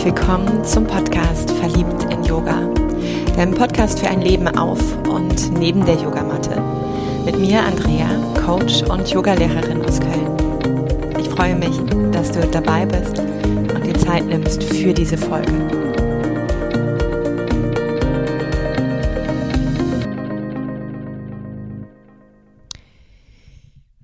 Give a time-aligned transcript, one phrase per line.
[0.00, 2.72] herzlich willkommen zum Podcast Verliebt in Yoga,
[3.36, 6.58] deinem Podcast für ein Leben auf und neben der Yogamatte.
[7.26, 8.08] Mit mir Andrea,
[8.46, 11.18] Coach und Yogalehrerin aus Köln.
[11.18, 11.76] Ich freue mich,
[12.12, 15.52] dass du dabei bist und dir Zeit nimmst für diese Folge.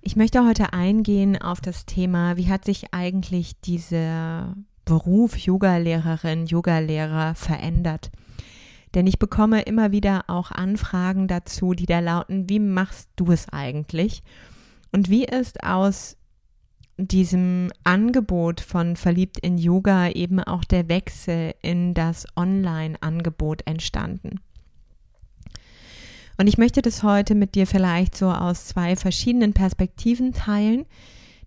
[0.03, 4.55] Ich möchte heute eingehen auf das Thema, wie hat sich eigentlich dieser
[4.87, 8.11] Beruf Yogalehrerin, Yogalehrer verändert.
[8.95, 13.49] Denn ich bekomme immer wieder auch Anfragen dazu, die da lauten, wie machst du es
[13.51, 14.23] eigentlich?
[14.93, 16.17] Und wie ist aus
[16.97, 24.41] diesem Angebot von Verliebt in Yoga eben auch der Wechsel in das Online-Angebot entstanden?
[26.39, 30.87] Und ich möchte das heute mit dir vielleicht so aus zwei verschiedenen Perspektiven teilen.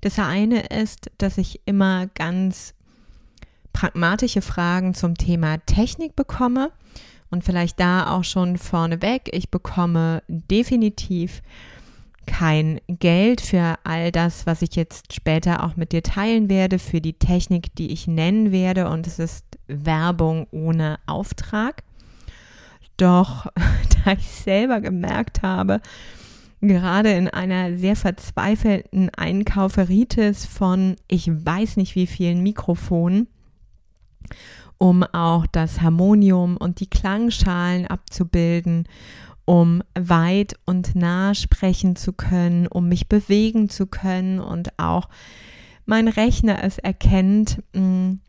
[0.02, 2.74] Das eine ist, dass ich immer ganz
[3.80, 6.74] pragmatische Fragen zum Thema Technik bekomme
[7.32, 11.42] und vielleicht da auch schon vorneweg, ich bekomme definitiv
[12.26, 17.00] kein Geld für all das, was ich jetzt später auch mit dir teilen werde, für
[17.00, 21.84] die Technik, die ich nennen werde und es ist Werbung ohne Auftrag.
[22.98, 23.46] Doch
[24.04, 25.80] da ich selber gemerkt habe,
[26.60, 33.30] gerade in einer sehr verzweifelten Einkauferitis von ich weiß nicht wie vielen Mikrofonen,
[34.78, 38.88] um auch das Harmonium und die Klangschalen abzubilden,
[39.46, 45.10] um weit und nah sprechen zu können, um mich bewegen zu können und auch
[45.86, 48.20] mein Rechner es erkennt, mm,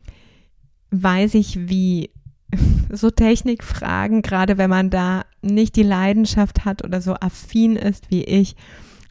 [0.89, 2.09] weiß ich, wie
[2.91, 8.23] so Technikfragen, gerade wenn man da nicht die Leidenschaft hat oder so affin ist wie
[8.23, 8.55] ich,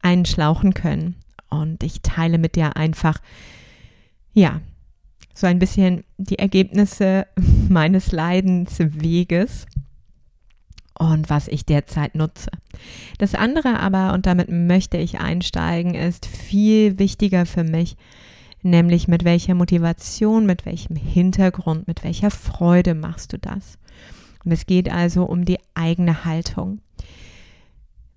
[0.03, 1.17] einen schlauchen können.
[1.49, 3.19] Und ich teile mit dir einfach,
[4.33, 4.61] ja,
[5.35, 7.27] so ein bisschen die Ergebnisse
[7.69, 9.67] meines Leidensweges
[10.99, 12.51] und was ich derzeit nutze.
[13.19, 17.97] Das andere aber, und damit möchte ich einsteigen, ist viel wichtiger für mich,
[18.63, 23.79] nämlich mit welcher Motivation, mit welchem Hintergrund, mit welcher Freude machst du das.
[24.45, 26.81] Und es geht also um die eigene Haltung.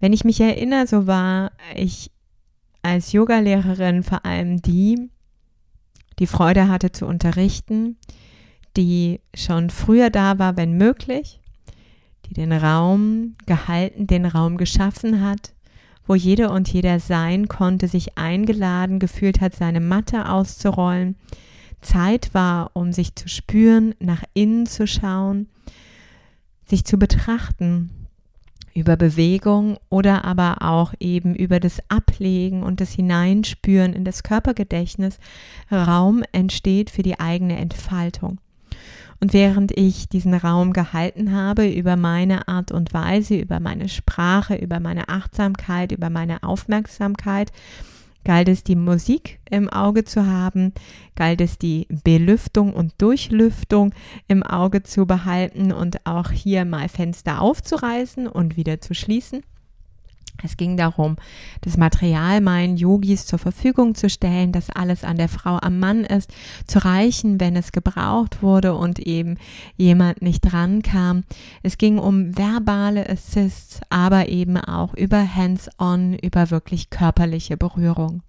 [0.02, 2.12] Wenn ich mich erinnere, so war ich
[2.82, 5.10] als Yogalehrerin vor allem die,
[6.20, 7.98] die Freude hatte zu unterrichten,
[8.78, 11.40] die schon früher da war, wenn möglich,
[12.26, 15.54] die den Raum gehalten, den Raum geschaffen hat,
[16.06, 21.16] wo jede und jeder sein konnte, sich eingeladen gefühlt hat, seine Matte auszurollen,
[21.82, 25.48] Zeit war, um sich zu spüren, nach innen zu schauen,
[26.66, 28.03] sich zu betrachten,
[28.74, 35.20] über Bewegung oder aber auch eben über das Ablegen und das Hineinspüren in das Körpergedächtnis
[35.72, 38.40] Raum entsteht für die eigene Entfaltung.
[39.20, 44.56] Und während ich diesen Raum gehalten habe über meine Art und Weise, über meine Sprache,
[44.56, 47.52] über meine Achtsamkeit, über meine Aufmerksamkeit,
[48.26, 50.74] Galt es die Musik im Auge zu haben?
[51.16, 53.94] Galt es die Belüftung und Durchlüftung
[54.28, 59.44] im Auge zu behalten und auch hier mal Fenster aufzureißen und wieder zu schließen?
[60.44, 61.16] Es ging darum,
[61.62, 66.04] das Material meinen Yogis zur Verfügung zu stellen, dass alles an der Frau am Mann
[66.04, 66.32] ist,
[66.68, 69.38] zu reichen, wenn es gebraucht wurde und eben
[69.78, 71.24] jemand nicht drankam.
[71.64, 78.22] Es ging um verbale Assists, aber eben auch über Hands-on, über wirklich körperliche Berührung.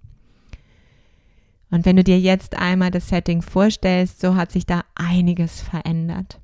[1.71, 6.39] Und wenn du dir jetzt einmal das Setting vorstellst, so hat sich da einiges verändert.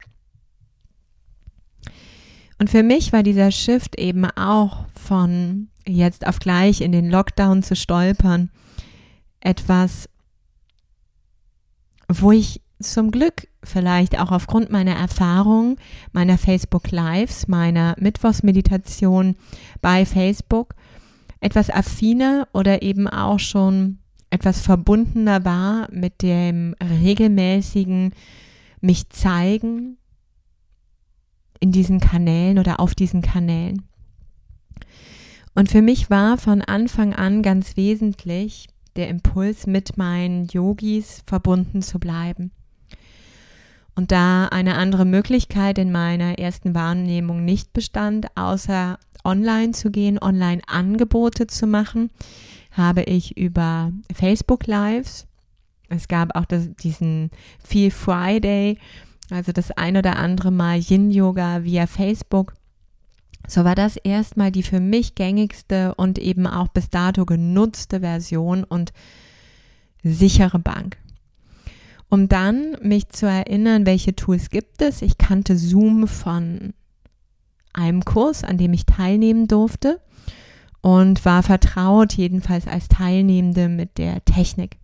[2.61, 7.63] Und für mich war dieser Shift eben auch von jetzt auf gleich in den Lockdown
[7.63, 8.51] zu stolpern
[9.39, 10.07] etwas,
[12.07, 15.77] wo ich zum Glück vielleicht auch aufgrund meiner Erfahrung,
[16.11, 19.37] meiner Facebook Lives, meiner Mittwochsmeditation
[19.81, 20.75] bei Facebook
[21.39, 23.97] etwas affiner oder eben auch schon
[24.29, 28.13] etwas verbundener war mit dem regelmäßigen
[28.81, 29.97] mich zeigen,
[31.61, 33.83] in diesen Kanälen oder auf diesen Kanälen.
[35.55, 38.67] Und für mich war von Anfang an ganz wesentlich
[38.97, 42.51] der Impuls, mit meinen Yogis verbunden zu bleiben.
[43.95, 50.17] Und da eine andere Möglichkeit in meiner ersten Wahrnehmung nicht bestand, außer online zu gehen,
[50.19, 52.09] online Angebote zu machen,
[52.71, 55.27] habe ich über Facebook Lives,
[55.89, 57.31] es gab auch das, diesen
[57.63, 58.77] Feel Friday,
[59.31, 62.53] also das ein oder andere Mal Yin-Yoga via Facebook.
[63.47, 68.63] So war das erstmal die für mich gängigste und eben auch bis dato genutzte Version
[68.63, 68.93] und
[70.03, 70.97] sichere Bank.
[72.09, 75.01] um dann mich zu erinnern, welche Tools gibt es.
[75.01, 76.73] Ich kannte Zoom von
[77.71, 80.01] einem Kurs, an dem ich teilnehmen durfte
[80.81, 84.77] und war vertraut, jedenfalls als Teilnehmende mit der Technik.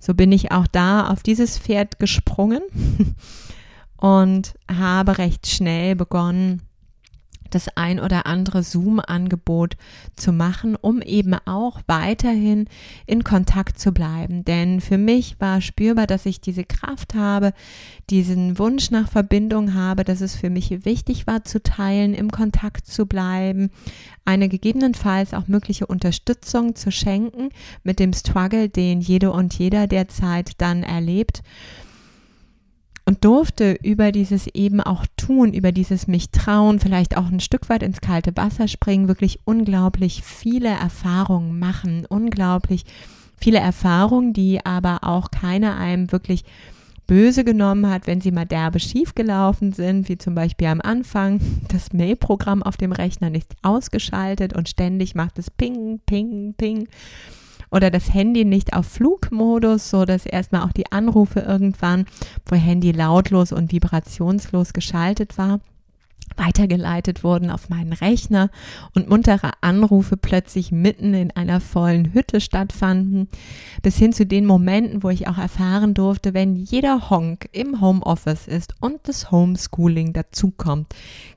[0.00, 2.62] So bin ich auch da auf dieses Pferd gesprungen
[3.96, 6.62] und habe recht schnell begonnen,
[7.50, 9.76] das ein oder andere Zoom-Angebot
[10.14, 12.68] zu machen, um eben auch weiterhin
[13.06, 14.44] in Kontakt zu bleiben.
[14.44, 17.52] Denn für mich war spürbar, dass ich diese Kraft habe,
[18.10, 22.86] diesen Wunsch nach Verbindung habe, dass es für mich wichtig war zu teilen, im Kontakt
[22.86, 23.70] zu bleiben,
[24.24, 27.50] eine gegebenenfalls auch mögliche Unterstützung zu schenken
[27.84, 31.42] mit dem Struggle, den jede und jeder derzeit dann erlebt
[33.06, 37.68] und durfte über dieses eben auch tun, über dieses mich trauen, vielleicht auch ein Stück
[37.68, 42.84] weit ins kalte Wasser springen, wirklich unglaublich viele Erfahrungen machen, unglaublich
[43.36, 46.44] viele Erfahrungen, die aber auch keiner einem wirklich
[47.06, 51.40] böse genommen hat, wenn sie mal derbe schief gelaufen sind, wie zum Beispiel am Anfang.
[51.68, 56.88] Das Mail-Programm auf dem Rechner nicht ausgeschaltet und ständig macht es Ping, Ping, Ping
[57.70, 62.06] oder das Handy nicht auf Flugmodus, so dass erstmal auch die Anrufe irgendwann,
[62.46, 65.60] wo Handy lautlos und vibrationslos geschaltet war,
[66.36, 68.50] weitergeleitet wurden auf meinen Rechner
[68.94, 73.28] und muntere Anrufe plötzlich mitten in einer vollen Hütte stattfanden,
[73.82, 78.48] bis hin zu den Momenten, wo ich auch erfahren durfte, wenn jeder Honk im Homeoffice
[78.48, 80.88] ist und das Homeschooling dazukommt,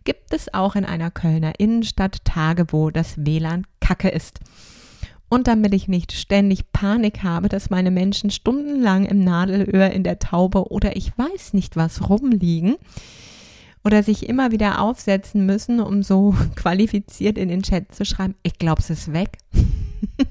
[0.04, 4.40] gibt es auch in einer Kölner Innenstadt Tage, wo das WLAN Kacke ist.
[5.30, 10.18] Und damit ich nicht ständig Panik habe, dass meine Menschen stundenlang im Nadelöhr in der
[10.18, 12.76] Taube oder ich weiß nicht was rumliegen
[13.84, 18.58] oder sich immer wieder aufsetzen müssen, um so qualifiziert in den Chat zu schreiben, ich
[18.58, 19.38] glaube, es ist weg.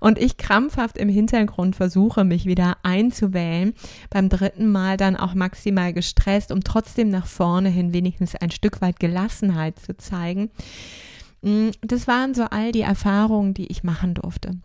[0.00, 3.74] und ich krampfhaft im Hintergrund versuche, mich wieder einzuwählen,
[4.08, 8.80] beim dritten Mal dann auch maximal gestresst, um trotzdem nach vorne hin wenigstens ein Stück
[8.80, 10.50] weit Gelassenheit zu zeigen
[11.82, 14.56] das waren so all die Erfahrungen, die ich machen durfte.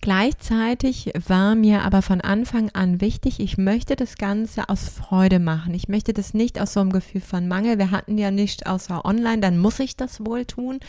[0.00, 5.74] Gleichzeitig war mir aber von Anfang an wichtig, ich möchte das Ganze aus Freude machen.
[5.74, 7.78] Ich möchte das nicht aus so einem Gefühl von Mangel.
[7.78, 10.80] Wir hatten ja nicht außer online, dann muss ich das wohl tun.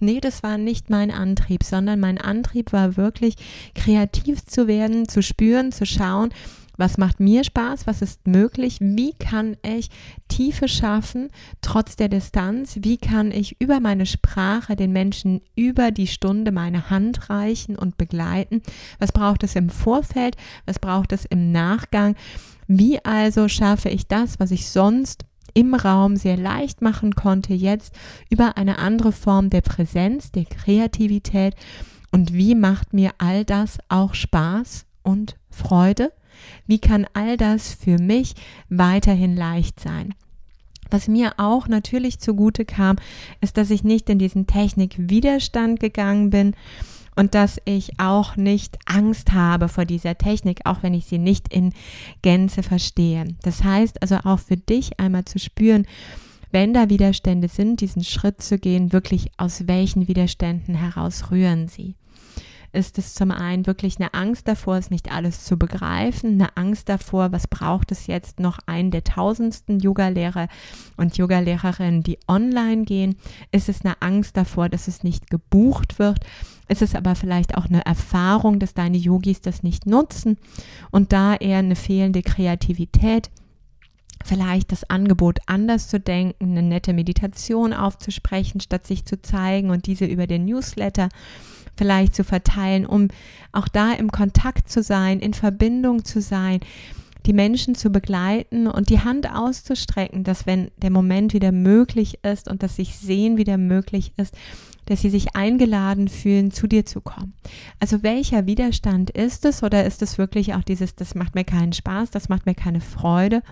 [0.00, 3.34] Nee, das war nicht mein Antrieb, sondern mein Antrieb war wirklich
[3.74, 6.30] kreativ zu werden, zu spüren, zu schauen,
[6.78, 7.86] was macht mir Spaß?
[7.86, 8.78] Was ist möglich?
[8.80, 9.90] Wie kann ich
[10.28, 11.28] Tiefe schaffen,
[11.60, 12.78] trotz der Distanz?
[12.82, 17.98] Wie kann ich über meine Sprache den Menschen über die Stunde meine Hand reichen und
[17.98, 18.62] begleiten?
[19.00, 20.36] Was braucht es im Vorfeld?
[20.66, 22.14] Was braucht es im Nachgang?
[22.68, 25.24] Wie also schaffe ich das, was ich sonst
[25.54, 27.92] im Raum sehr leicht machen konnte, jetzt
[28.30, 31.54] über eine andere Form der Präsenz, der Kreativität?
[32.12, 36.12] Und wie macht mir all das auch Spaß und Freude?
[36.66, 38.34] Wie kann all das für mich
[38.68, 40.14] weiterhin leicht sein?
[40.90, 42.96] Was mir auch natürlich zugute kam,
[43.40, 46.54] ist, dass ich nicht in diesen Technikwiderstand gegangen bin
[47.14, 51.52] und dass ich auch nicht Angst habe vor dieser Technik, auch wenn ich sie nicht
[51.52, 51.72] in
[52.22, 53.24] Gänze verstehe.
[53.42, 55.86] Das heißt also auch für dich einmal zu spüren,
[56.50, 61.97] wenn da Widerstände sind, diesen Schritt zu gehen, wirklich aus welchen Widerständen heraus rühren sie
[62.72, 66.88] ist es zum einen wirklich eine Angst davor, es nicht alles zu begreifen, eine Angst
[66.88, 70.48] davor, was braucht es jetzt noch einen der tausendsten Yoga-Lehrer
[70.96, 73.16] und Yoga-Lehrerinnen, die online gehen?
[73.52, 76.18] Ist es eine Angst davor, dass es nicht gebucht wird?
[76.68, 80.36] Ist es aber vielleicht auch eine Erfahrung, dass deine Yogis das nicht nutzen
[80.90, 83.30] und da eher eine fehlende Kreativität?
[84.24, 89.86] vielleicht das Angebot anders zu denken, eine nette Meditation aufzusprechen, statt sich zu zeigen und
[89.86, 91.08] diese über den Newsletter
[91.78, 93.08] vielleicht zu verteilen, um
[93.52, 96.60] auch da im Kontakt zu sein, in Verbindung zu sein,
[97.26, 102.48] die Menschen zu begleiten und die Hand auszustrecken, dass wenn der Moment wieder möglich ist
[102.48, 104.34] und das sich sehen wieder möglich ist,
[104.86, 107.34] dass sie sich eingeladen fühlen, zu dir zu kommen.
[107.78, 111.74] Also welcher Widerstand ist es oder ist es wirklich auch dieses, das macht mir keinen
[111.74, 113.42] Spaß, das macht mir keine Freude?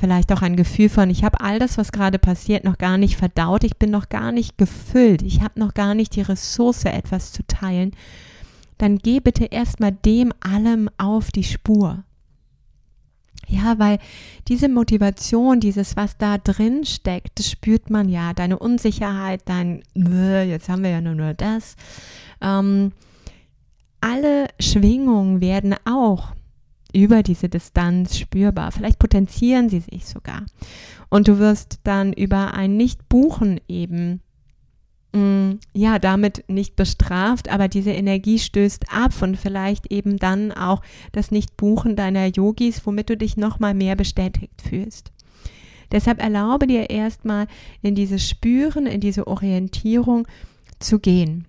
[0.00, 3.16] Vielleicht auch ein Gefühl von, ich habe all das, was gerade passiert, noch gar nicht
[3.16, 7.32] verdaut, ich bin noch gar nicht gefüllt, ich habe noch gar nicht die Ressource, etwas
[7.32, 7.92] zu teilen,
[8.78, 12.02] dann geh bitte erstmal dem allem auf die Spur.
[13.46, 13.98] Ja, weil
[14.48, 20.68] diese Motivation, dieses, was da drin steckt, das spürt man ja, deine Unsicherheit, dein, jetzt
[20.68, 21.76] haben wir ja nur, nur das.
[22.40, 22.92] Ähm,
[24.00, 26.32] alle Schwingungen werden auch
[26.94, 28.72] über diese Distanz spürbar.
[28.72, 30.44] Vielleicht potenzieren sie sich sogar.
[31.08, 34.20] Und du wirst dann über ein Nicht-Buchen eben
[35.12, 40.82] mm, ja, damit nicht bestraft, aber diese Energie stößt ab und vielleicht eben dann auch
[41.12, 45.12] das Nicht-Buchen deiner Yogis, womit du dich nochmal mehr bestätigt fühlst.
[45.92, 47.46] Deshalb erlaube dir erstmal
[47.82, 50.28] in dieses Spüren, in diese Orientierung
[50.78, 51.46] zu gehen.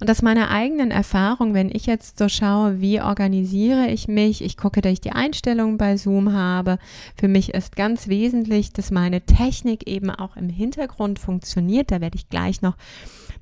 [0.00, 4.56] Und aus meiner eigenen Erfahrung, wenn ich jetzt so schaue, wie organisiere ich mich, ich
[4.56, 6.78] gucke, dass ich die Einstellungen bei Zoom habe.
[7.16, 11.90] Für mich ist ganz wesentlich, dass meine Technik eben auch im Hintergrund funktioniert.
[11.90, 12.76] Da werde ich gleich noch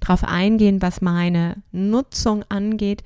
[0.00, 3.02] drauf eingehen, was meine Nutzung angeht.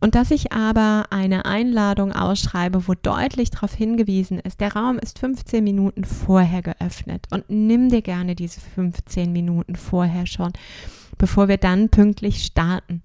[0.00, 5.18] Und dass ich aber eine Einladung ausschreibe, wo deutlich darauf hingewiesen ist, der Raum ist
[5.18, 10.52] 15 Minuten vorher geöffnet und nimm dir gerne diese 15 Minuten vorher schon
[11.18, 13.02] bevor wir dann pünktlich starten,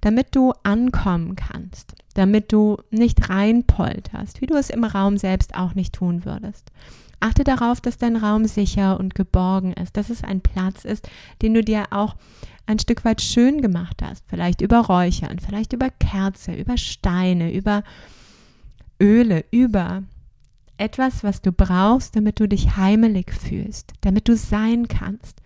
[0.00, 5.74] damit du ankommen kannst, damit du nicht reinpolterst, wie du es im Raum selbst auch
[5.74, 6.70] nicht tun würdest.
[7.20, 11.08] Achte darauf, dass dein Raum sicher und geborgen ist, dass es ein Platz ist,
[11.42, 12.16] den du dir auch
[12.66, 17.82] ein Stück weit schön gemacht hast, vielleicht über Räuchern, vielleicht über Kerze, über Steine, über
[19.00, 20.02] Öle, über
[20.78, 25.42] etwas, was du brauchst, damit du dich heimelig fühlst, damit du sein kannst.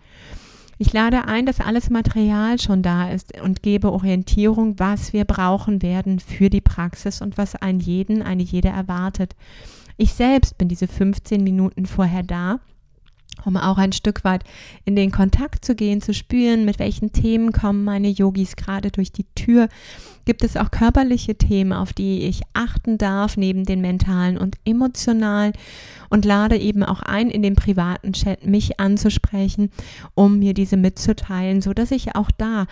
[0.77, 5.81] Ich lade ein, dass alles Material schon da ist und gebe Orientierung, was wir brauchen
[5.81, 9.35] werden für die Praxis und was einen jeden, eine jede erwartet.
[9.97, 12.59] Ich selbst bin diese 15 Minuten vorher da
[13.43, 14.43] um auch ein Stück weit
[14.85, 19.11] in den Kontakt zu gehen, zu spüren, mit welchen Themen kommen meine Yogis gerade durch
[19.11, 19.67] die Tür.
[20.25, 25.53] Gibt es auch körperliche Themen, auf die ich achten darf, neben den mentalen und emotionalen
[26.09, 29.69] und lade eben auch ein, in dem privaten Chat mich anzusprechen,
[30.15, 32.65] um mir diese mitzuteilen, so dass ich auch da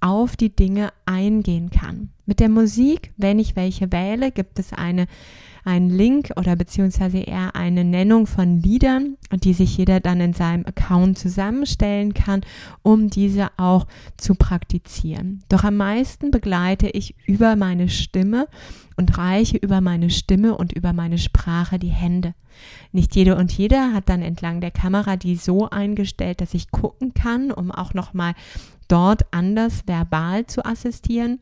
[0.00, 2.10] auf die Dinge eingehen kann.
[2.26, 5.06] Mit der Musik, wenn ich welche wähle, gibt es eine
[5.64, 10.66] einen Link oder beziehungsweise eher eine Nennung von Liedern, die sich jeder dann in seinem
[10.66, 12.42] Account zusammenstellen kann,
[12.82, 15.42] um diese auch zu praktizieren.
[15.48, 18.46] Doch am meisten begleite ich über meine Stimme
[18.96, 22.34] und reiche über meine Stimme und über meine Sprache die Hände.
[22.92, 27.14] Nicht jede und jeder hat dann entlang der Kamera die so eingestellt, dass ich gucken
[27.14, 28.34] kann, um auch nochmal
[28.88, 31.40] dort anders verbal zu assistieren.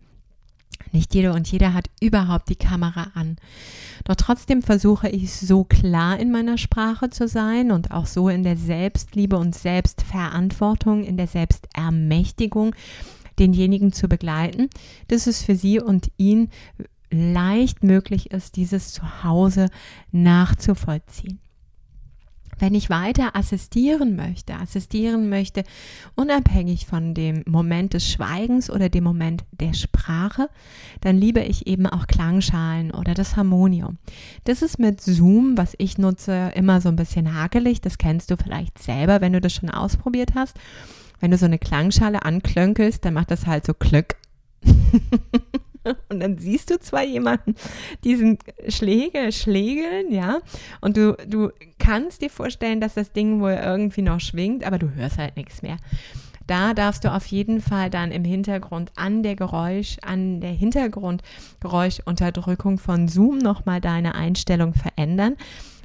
[0.93, 3.37] Nicht jede und jeder hat überhaupt die Kamera an.
[4.05, 8.43] Doch trotzdem versuche ich so klar in meiner Sprache zu sein und auch so in
[8.43, 12.75] der Selbstliebe und Selbstverantwortung, in der Selbstermächtigung,
[13.39, 14.69] denjenigen zu begleiten,
[15.09, 16.51] dass es für sie und ihn
[17.11, 19.69] leicht möglich ist, dieses Zuhause
[20.11, 21.41] nachzuvollziehen
[22.59, 25.65] wenn ich weiter assistieren möchte, assistieren möchte,
[26.15, 30.49] unabhängig von dem Moment des Schweigens oder dem Moment der Sprache,
[31.01, 33.99] dann liebe ich eben auch Klangschalen oder das Harmonium.
[34.45, 37.81] Das ist mit Zoom, was ich nutze, immer so ein bisschen hakelig.
[37.81, 40.57] Das kennst du vielleicht selber, wenn du das schon ausprobiert hast.
[41.21, 44.17] Wenn du so eine Klangschale anklönkelst, dann macht das halt so Klöck.
[46.09, 47.55] und dann siehst du zwar jemanden
[48.05, 50.39] diesen Schläge schlägeln, ja,
[50.81, 54.95] und du, du kannst dir vorstellen, dass das Ding wohl irgendwie noch schwingt, aber du
[54.95, 55.77] hörst halt nichts mehr.
[56.47, 62.79] Da darfst du auf jeden Fall dann im Hintergrund an der Geräusch, an der Hintergrundgeräuschunterdrückung
[62.79, 65.37] von Zoom nochmal deine Einstellung verändern.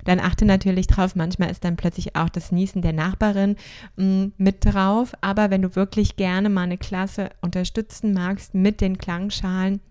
[0.07, 3.57] Dann achte natürlich drauf, manchmal ist dann plötzlich auch das Niesen der Nachbarin
[3.97, 5.11] mh, mm, mit drauf.
[5.19, 9.81] Aber wenn du wirklich gerne mal eine Klasse unterstützen magst mit den Klangschalen,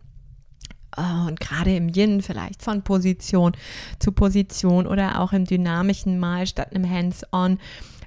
[0.96, 3.52] oh, und gerade im Yin vielleicht von Position
[3.99, 7.58] zu Position oder auch im dynamischen Mal statt einem Hands-on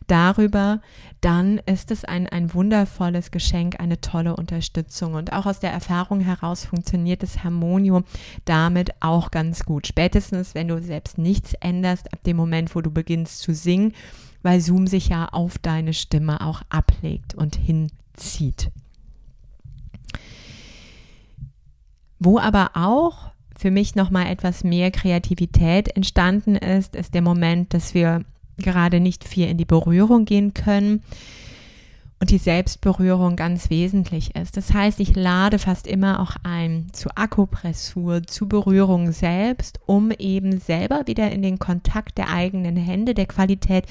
[0.10, 0.82] darüber,
[1.22, 5.14] dann ist es ein, ein wundervolles Geschenk, eine tolle Unterstützung.
[5.14, 8.04] Und auch aus der Erfahrung heraus funktioniert das Harmonium
[8.46, 9.88] damit auch ganz gut.
[9.88, 13.94] Spätestens, wenn du selbst nichts änderst, ab dem Moment, wo du beginnst zu singen,
[14.42, 18.72] weil Zoom sich ja auf deine Stimme auch ablegt und hinzieht.
[22.20, 27.94] Wo aber auch für mich nochmal etwas mehr Kreativität entstanden ist, ist der Moment, dass
[27.94, 28.24] wir
[28.60, 31.04] gerade nicht viel in die Berührung gehen können
[32.20, 34.58] und die Selbstberührung ganz wesentlich ist.
[34.58, 40.60] Das heißt, ich lade fast immer auch ein zu Akupressur, zu Berührung selbst, um eben
[40.60, 43.86] selber wieder in den Kontakt der eigenen Hände, der Qualität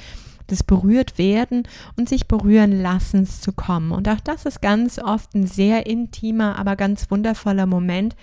[0.51, 1.65] des berührt werden
[1.97, 3.93] und sich berühren lassens zu kommen.
[3.93, 8.17] Und auch das ist ganz oft ein sehr intimer, aber ganz wundervoller Moment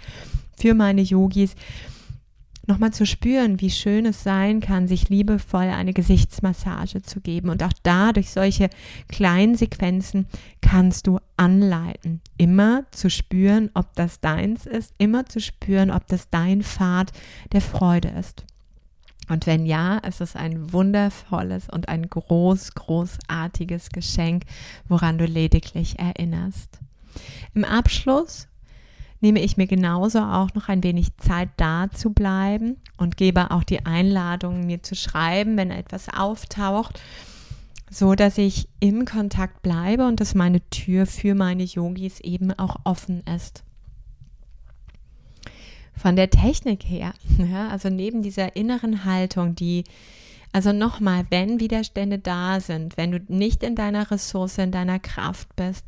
[0.57, 1.55] für meine Yogis,
[2.67, 7.49] nochmal zu spüren, wie schön es sein kann, sich liebevoll eine Gesichtsmassage zu geben.
[7.49, 8.69] Und auch da durch solche
[9.07, 10.27] kleinen Sequenzen
[10.61, 16.29] kannst du anleiten, immer zu spüren, ob das deins ist, immer zu spüren, ob das
[16.29, 17.11] dein Pfad
[17.51, 18.45] der Freude ist.
[19.27, 24.43] Und wenn ja, ist es ein wundervolles und ein groß, großartiges Geschenk,
[24.87, 26.79] woran du lediglich erinnerst.
[27.53, 28.47] Im Abschluss
[29.25, 33.63] nehme ich mir genauso auch noch ein wenig Zeit da zu bleiben und gebe auch
[33.63, 37.01] die Einladung, mir zu schreiben, wenn etwas auftaucht,
[37.89, 42.75] so dass ich im Kontakt bleibe und dass meine Tür für meine Yogis eben auch
[42.83, 43.63] offen ist.
[45.97, 49.85] Von der Technik her, ja, also neben dieser inneren Haltung, die,
[50.51, 55.55] also nochmal, wenn Widerstände da sind, wenn du nicht in deiner Ressource, in deiner Kraft
[55.55, 55.85] bist,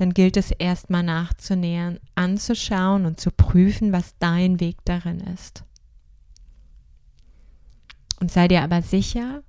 [0.00, 5.62] dann gilt es erstmal nachzunähern, anzuschauen und zu prüfen, was dein Weg darin ist.
[8.18, 9.42] Und sei dir aber sicher,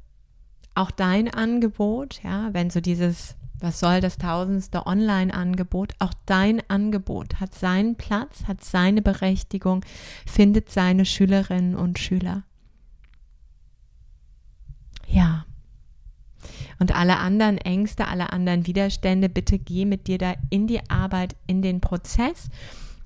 [0.75, 5.93] auch dein Angebot, ja, wenn so dieses was soll das tausendste Online-Angebot?
[5.99, 9.85] Auch dein Angebot hat seinen Platz, hat seine Berechtigung,
[10.25, 12.41] findet seine Schülerinnen und Schüler.
[15.07, 15.45] Ja.
[16.81, 21.35] Und alle anderen Ängste, alle anderen Widerstände, bitte geh mit dir da in die Arbeit,
[21.45, 22.49] in den Prozess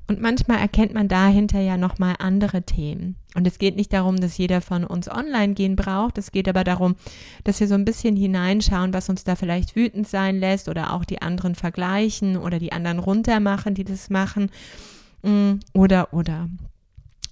[0.07, 3.15] und manchmal erkennt man dahinter ja nochmal andere Themen.
[3.33, 6.17] Und es geht nicht darum, dass jeder von uns online gehen braucht.
[6.19, 6.95] Es geht aber darum,
[7.43, 11.05] dass wir so ein bisschen hineinschauen, was uns da vielleicht wütend sein lässt oder auch
[11.05, 14.51] die anderen vergleichen oder die anderen runtermachen, die das machen.
[15.23, 16.49] Mm, oder, oder.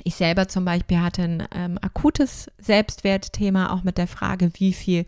[0.03, 5.05] Ich selber zum Beispiel hatte ein ähm, akutes Selbstwertthema, auch mit der Frage, wie viel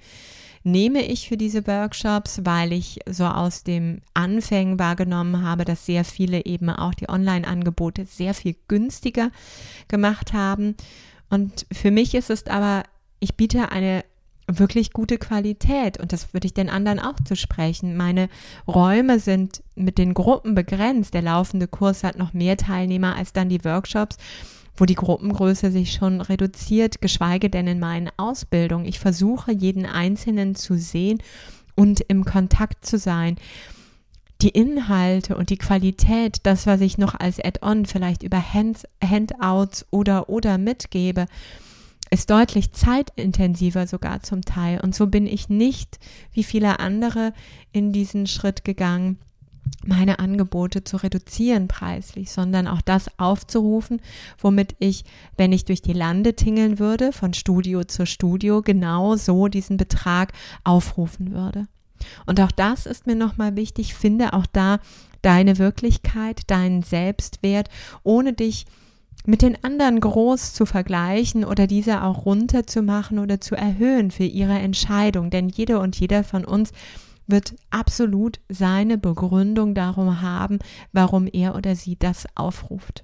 [0.66, 6.04] nehme ich für diese Workshops, weil ich so aus dem Anfängen wahrgenommen habe, dass sehr
[6.04, 9.30] viele eben auch die Online-Angebote sehr viel günstiger
[9.88, 10.76] gemacht haben.
[11.30, 12.84] Und für mich ist es aber,
[13.20, 14.04] ich biete eine
[14.48, 17.96] wirklich gute Qualität und das würde ich den anderen auch zu sprechen.
[17.96, 18.28] Meine
[18.68, 21.14] Räume sind mit den Gruppen begrenzt.
[21.14, 24.18] Der laufende Kurs hat noch mehr Teilnehmer als dann die Workshops
[24.78, 28.86] wo die Gruppengröße sich schon reduziert, geschweige denn in meinen Ausbildungen.
[28.86, 31.20] Ich versuche, jeden Einzelnen zu sehen
[31.76, 33.38] und im Kontakt zu sein.
[34.42, 39.86] Die Inhalte und die Qualität, das, was ich noch als Add-on vielleicht über Hands, Handouts
[39.92, 41.26] oder oder mitgebe,
[42.12, 44.80] ist deutlich zeitintensiver sogar zum Teil.
[44.82, 46.00] Und so bin ich nicht
[46.34, 47.34] wie viele andere
[47.72, 49.18] in diesen Schritt gegangen,
[49.86, 54.02] meine Angebote zu reduzieren preislich, sondern auch das aufzurufen,
[54.40, 55.06] womit ich,
[55.38, 60.34] wenn ich durch die Lande tingeln würde, von Studio zu Studio, genau so diesen Betrag
[60.64, 61.68] aufrufen würde.
[62.26, 64.80] Und auch das ist mir nochmal wichtig, finde auch da
[65.22, 67.70] deine Wirklichkeit, deinen Selbstwert,
[68.04, 68.66] ohne dich
[69.26, 74.60] mit den anderen groß zu vergleichen oder diese auch runterzumachen oder zu erhöhen für ihre
[74.60, 75.32] Entscheidung.
[75.32, 76.72] Denn jede und jeder von uns
[77.28, 80.60] wird absolut seine Begründung darum haben,
[80.92, 83.04] warum er oder sie das aufruft.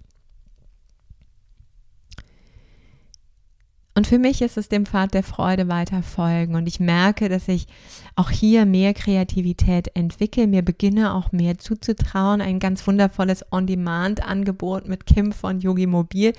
[3.94, 6.56] Und für mich ist es dem Pfad der Freude weiter folgen.
[6.56, 7.68] Und ich merke, dass ich
[8.16, 12.40] auch hier mehr Kreativität entwickle, mir beginne auch mehr zuzutrauen.
[12.40, 16.34] Ein ganz wundervolles On-Demand-Angebot mit Kim von Yogi Mobil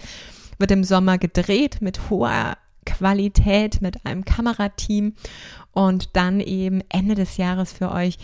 [0.59, 2.57] wird im Sommer gedreht mit hoher
[3.03, 5.15] Qualität mit einem Kamerateam
[5.73, 8.17] und dann eben Ende des Jahres für euch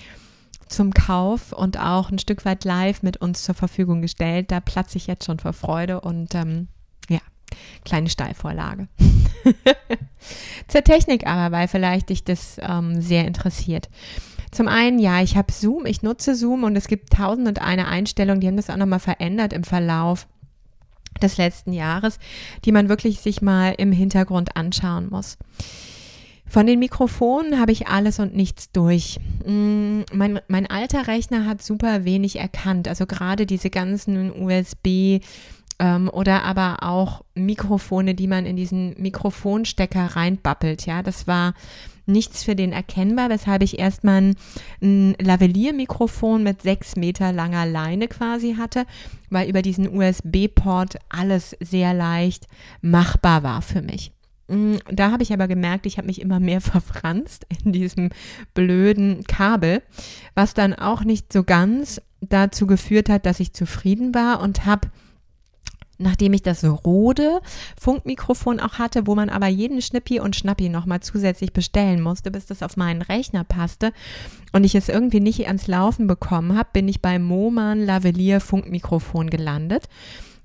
[0.69, 4.53] zum Kauf und auch ein Stück weit live mit uns zur Verfügung gestellt.
[4.53, 6.69] Da platze ich jetzt schon vor Freude und ähm,
[7.09, 7.19] ja,
[7.85, 8.87] kleine Steilvorlage.
[10.69, 13.89] Zur Technik aber, weil vielleicht dich das ähm, sehr interessiert.
[14.53, 17.89] Zum einen, ja, ich habe Zoom, ich nutze Zoom und es gibt tausend und eine
[17.89, 20.29] Einstellungen, die haben das auch nochmal verändert im Verlauf
[21.23, 22.19] des letzten Jahres,
[22.65, 25.39] die man wirklich sich mal im Hintergrund anschauen muss.
[26.47, 29.19] Von den Mikrofonen habe ich alles und nichts durch.
[29.45, 32.89] Mm, mein, mein alter Rechner hat super wenig erkannt.
[32.89, 35.21] Also gerade diese ganzen USB
[35.79, 40.87] ähm, oder aber auch Mikrofone, die man in diesen Mikrofonstecker reinbappelt.
[40.87, 41.55] Ja, das war
[42.07, 44.37] nichts für den erkennbar, weshalb ich erstmal ein,
[44.83, 48.87] ein Lavalier-Mikrofon mit sechs Meter langer Leine quasi hatte,
[49.31, 52.47] weil über diesen USB-Port alles sehr leicht
[52.81, 54.13] machbar war für mich.
[54.49, 58.11] Mm, da habe ich aber gemerkt, ich habe mich immer mehr verfranst in diesem
[58.55, 59.83] blöden Kabel,
[60.35, 64.89] was dann auch nicht so ganz dazu geführt hat, dass ich zufrieden war und habe
[65.99, 67.41] nachdem ich das Rode
[67.79, 72.47] Funkmikrofon auch hatte, wo man aber jeden Schnippi und Schnappi nochmal zusätzlich bestellen musste, bis
[72.47, 73.93] das auf meinen Rechner passte
[74.53, 79.31] und ich es irgendwie nicht ans Laufen bekommen habe, bin ich beim Moman Lavalier Funkmikrofon
[79.31, 79.89] gelandet.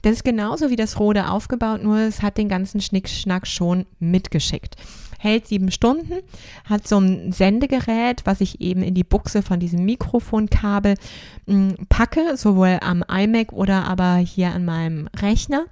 [0.01, 4.75] Das ist genauso wie das Rode aufgebaut, nur es hat den ganzen Schnickschnack schon mitgeschickt.
[5.23, 6.19] Hält sieben Stunden,
[6.65, 10.95] hat so ein Sendegerät, was ich eben in die Buchse von diesem Mikrofonkabel
[11.45, 15.65] mh, mm, packe, sowohl am iMac oder aber hier an meinem Rechner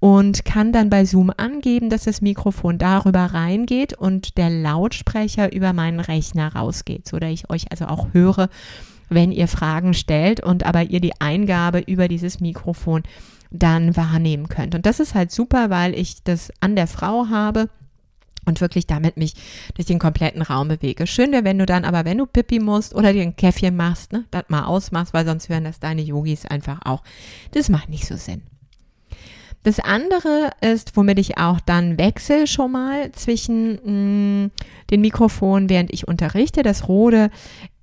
[0.00, 5.72] und kann dann bei Zoom angeben, dass das Mikrofon darüber reingeht und der Lautsprecher über
[5.72, 8.48] meinen Rechner rausgeht, so dass ich euch also auch höre,
[9.08, 13.02] wenn ihr Fragen stellt und aber ihr die Eingabe über dieses Mikrofon
[13.50, 14.74] dann wahrnehmen könnt.
[14.74, 17.70] Und das ist halt super, weil ich das an der Frau habe
[18.44, 19.34] und wirklich damit mich
[19.74, 21.06] durch den kompletten Raum bewege.
[21.06, 24.12] Schön wäre, wenn du dann aber, wenn du Pipi musst oder dir ein Käffchen machst,
[24.12, 27.02] ne, das mal ausmachst, weil sonst hören das deine Yogis einfach auch.
[27.52, 28.42] Das macht nicht so Sinn.
[29.64, 34.50] Das andere ist, womit ich auch dann wechsle schon mal zwischen mh, mm,
[34.90, 36.62] den Mikrofonen, während ich unterrichte.
[36.62, 37.30] Das Rode,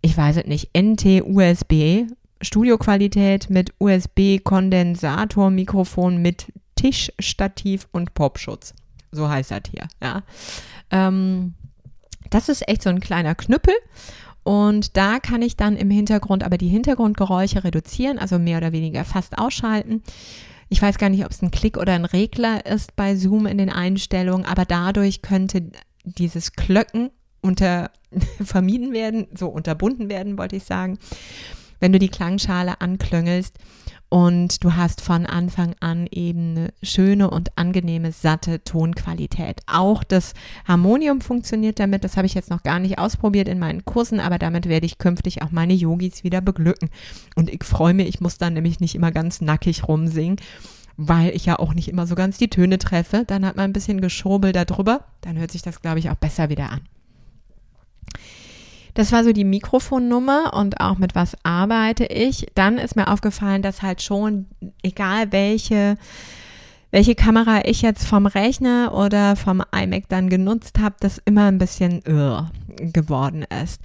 [0.01, 2.05] ich weiß es nicht, NT, USB,
[2.41, 8.73] Studioqualität mit USB-Kondensator, Mikrofon mit Tischstativ und Popschutz.
[9.15, 10.23] So heißt das hier, ja.
[10.91, 11.53] Ähm,
[12.29, 13.73] das ist echt so ein kleiner Knüppel.
[14.43, 19.03] Und da kann ich dann im Hintergrund aber die Hintergrundgeräusche reduzieren, also mehr oder weniger
[19.03, 20.03] fast ausschalten.
[20.69, 23.57] Ich weiß gar nicht, ob es ein Klick oder ein Regler ist bei Zoom in
[23.57, 25.71] den Einstellungen, aber dadurch könnte
[26.03, 27.09] dieses Klöcken
[27.41, 27.89] unter
[28.43, 30.99] vermieden werden, so unterbunden werden, wollte ich sagen
[31.79, 33.57] wenn du die Klangschale anklöngelst
[34.15, 39.59] und du hast von Anfang an eben eine schöne und angenehme, satte Tonqualität.
[39.67, 40.33] Auch das
[40.65, 42.05] Harmonium funktioniert damit.
[42.05, 44.99] Das habe ich jetzt noch gar nicht ausprobiert in meinen Kursen, aber damit werde ich
[44.99, 46.91] künftig auch meine Yogis wieder beglücken.
[47.35, 50.37] Und ich freue mich, ich muss dann nämlich nicht immer ganz nackig rumsingen
[50.97, 53.25] weil ich ja auch nicht immer so ganz die Töne treffe.
[53.27, 55.03] Dann hat man ein bisschen Geschobel darüber.
[55.19, 56.87] Dann hört sich das, glaube ich, auch besser wieder an.
[58.95, 62.47] Das war so die Mikrofonnummer und auch mit was arbeite ich.
[62.55, 64.47] Dann ist mir aufgefallen, dass halt schon,
[64.81, 65.97] egal welche,
[66.91, 71.57] welche Kamera ich jetzt vom Rechner oder vom iMac dann genutzt habe, das immer ein
[71.57, 72.45] bisschen uh,
[72.93, 73.81] geworden ist.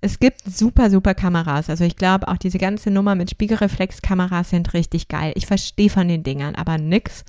[0.00, 1.68] Es gibt super, super Kameras.
[1.68, 5.32] Also ich glaube, auch diese ganze Nummer mit Spiegelreflexkameras sind richtig geil.
[5.34, 7.24] Ich verstehe von den Dingern aber nix.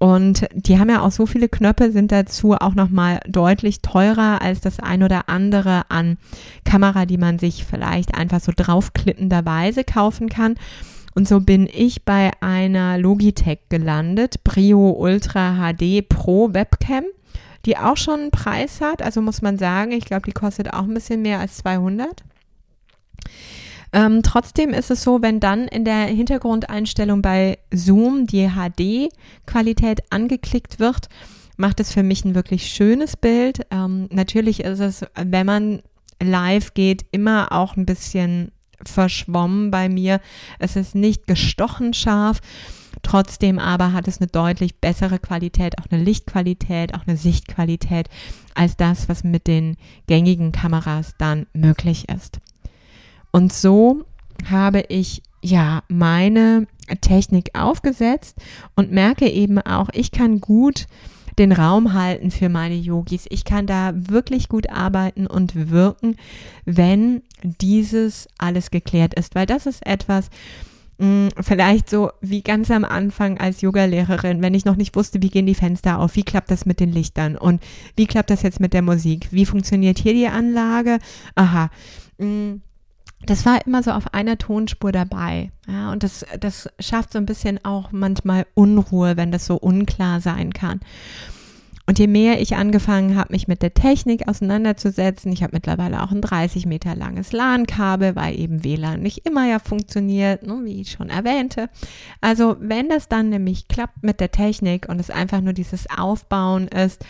[0.00, 4.62] Und die haben ja auch so viele Knöpfe, sind dazu auch nochmal deutlich teurer als
[4.62, 6.16] das ein oder andere an
[6.64, 10.54] Kamera, die man sich vielleicht einfach so draufklippenderweise kaufen kann.
[11.14, 17.04] Und so bin ich bei einer Logitech gelandet, Brio Ultra HD Pro Webcam,
[17.66, 19.02] die auch schon einen Preis hat.
[19.02, 22.24] Also muss man sagen, ich glaube, die kostet auch ein bisschen mehr als 200.
[23.92, 30.78] Ähm, trotzdem ist es so, wenn dann in der Hintergrundeinstellung bei Zoom die HD-Qualität angeklickt
[30.78, 31.08] wird,
[31.56, 33.66] macht es für mich ein wirklich schönes Bild.
[33.70, 35.82] Ähm, natürlich ist es, wenn man
[36.22, 40.20] live geht, immer auch ein bisschen verschwommen bei mir.
[40.58, 42.40] Es ist nicht gestochen scharf.
[43.02, 48.08] Trotzdem aber hat es eine deutlich bessere Qualität, auch eine Lichtqualität, auch eine Sichtqualität
[48.54, 49.76] als das, was mit den
[50.06, 52.40] gängigen Kameras dann möglich ist.
[53.32, 54.04] Und so
[54.48, 56.66] habe ich ja meine
[57.00, 58.36] Technik aufgesetzt
[58.74, 60.86] und merke eben auch, ich kann gut
[61.38, 63.26] den Raum halten für meine Yogis.
[63.30, 66.16] Ich kann da wirklich gut arbeiten und wirken,
[66.64, 70.28] wenn dieses alles geklärt ist, weil das ist etwas,
[70.98, 75.30] hm, vielleicht so wie ganz am Anfang als Yogalehrerin, wenn ich noch nicht wusste, wie
[75.30, 77.62] gehen die Fenster auf, wie klappt das mit den Lichtern und
[77.96, 80.98] wie klappt das jetzt mit der Musik, wie funktioniert hier die Anlage,
[81.36, 81.70] aha,
[82.18, 82.60] hm,
[83.26, 85.50] das war immer so auf einer Tonspur dabei.
[85.68, 90.20] Ja, und das, das schafft so ein bisschen auch manchmal Unruhe, wenn das so unklar
[90.20, 90.80] sein kann.
[91.90, 96.12] Und je mehr ich angefangen habe, mich mit der Technik auseinanderzusetzen, ich habe mittlerweile auch
[96.12, 100.92] ein 30 Meter langes LAN-Kabel, weil eben WLAN nicht immer ja funktioniert, ne, wie ich
[100.92, 101.68] schon erwähnte.
[102.20, 106.68] Also wenn das dann nämlich klappt mit der Technik und es einfach nur dieses Aufbauen
[106.68, 107.04] ist,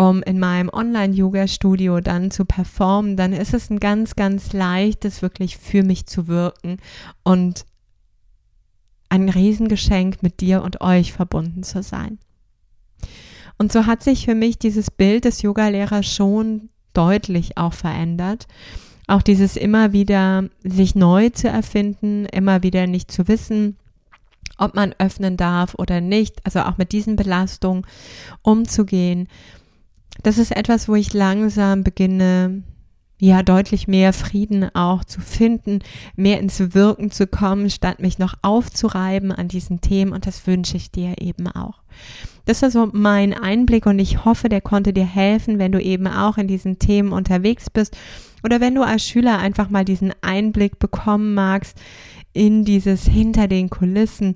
[0.00, 5.58] um in meinem Online-Yoga-Studio dann zu performen, dann ist es ein ganz, ganz leichtes, wirklich
[5.58, 6.78] für mich zu wirken
[7.22, 7.66] und
[9.10, 12.18] ein Riesengeschenk mit dir und euch verbunden zu sein.
[13.58, 18.46] Und so hat sich für mich dieses Bild des Yogalehrers schon deutlich auch verändert.
[19.06, 23.76] Auch dieses immer wieder sich neu zu erfinden, immer wieder nicht zu wissen,
[24.56, 27.86] ob man öffnen darf oder nicht, also auch mit diesen Belastungen
[28.40, 29.28] umzugehen
[30.22, 32.62] das ist etwas, wo ich langsam beginne,
[33.20, 35.80] ja, deutlich mehr Frieden auch zu finden,
[36.16, 40.12] mehr ins Wirken zu kommen, statt mich noch aufzureiben an diesen Themen.
[40.12, 41.82] Und das wünsche ich dir eben auch.
[42.46, 46.06] Das war so mein Einblick und ich hoffe, der konnte dir helfen, wenn du eben
[46.06, 47.96] auch in diesen Themen unterwegs bist
[48.42, 51.78] oder wenn du als Schüler einfach mal diesen Einblick bekommen magst
[52.32, 54.34] in dieses hinter den Kulissen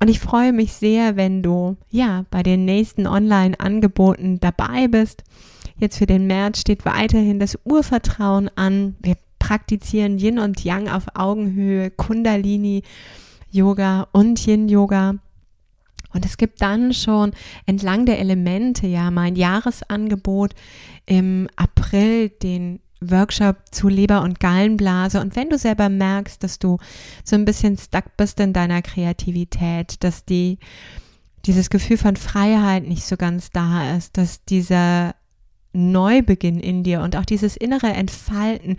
[0.00, 5.24] Und ich freue mich sehr, wenn du ja bei den nächsten Online-Angeboten dabei bist.
[5.78, 8.96] Jetzt für den März steht weiterhin das Urvertrauen an.
[9.00, 12.82] Wir praktizieren Yin und Yang auf Augenhöhe, Kundalini,
[13.50, 15.16] Yoga und Yin Yoga.
[16.14, 17.32] Und es gibt dann schon
[17.66, 20.54] entlang der Elemente ja mein Jahresangebot
[21.04, 25.20] im April, den Workshop zu Leber- und Gallenblase.
[25.20, 26.78] Und wenn du selber merkst, dass du
[27.24, 30.58] so ein bisschen stuck bist in deiner Kreativität, dass die,
[31.46, 35.14] dieses Gefühl von Freiheit nicht so ganz da ist, dass dieser
[35.72, 38.76] Neubeginn in dir und auch dieses innere Entfalten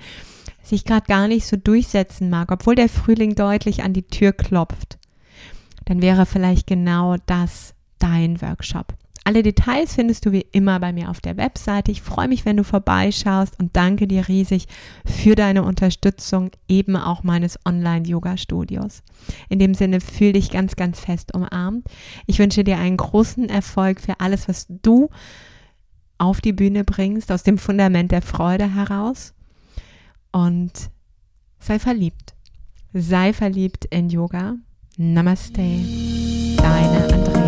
[0.62, 5.00] sich gerade gar nicht so durchsetzen mag, obwohl der Frühling deutlich an die Tür klopft,
[5.86, 8.94] dann wäre vielleicht genau das dein Workshop.
[9.24, 11.92] Alle Details findest du wie immer bei mir auf der Webseite.
[11.92, 14.66] Ich freue mich, wenn du vorbeischaust und danke dir riesig
[15.06, 19.04] für deine Unterstützung eben auch meines Online-Yoga-Studios.
[19.48, 21.86] In dem Sinne fühl dich ganz, ganz fest umarmt.
[22.26, 25.10] Ich wünsche dir einen großen Erfolg für alles, was du
[26.18, 29.34] auf die Bühne bringst, aus dem Fundament der Freude heraus.
[30.32, 30.72] Und
[31.60, 32.34] sei verliebt.
[32.94, 34.56] Sei verliebt in Yoga.
[34.98, 35.62] Namaste.
[36.58, 37.41] Deine Andrea.